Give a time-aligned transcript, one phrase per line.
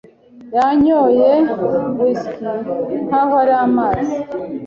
[0.55, 1.29] Yanyoye
[1.97, 2.47] whisky
[3.05, 4.15] nkaho ari amazi.